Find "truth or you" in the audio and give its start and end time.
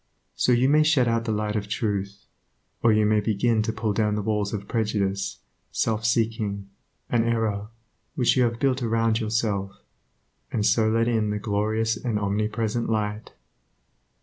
1.69-3.05